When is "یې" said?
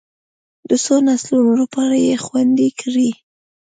2.05-2.15